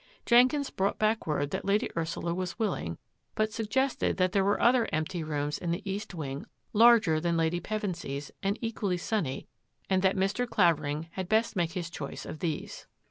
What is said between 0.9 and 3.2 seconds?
back word that Lady Ursula was willing,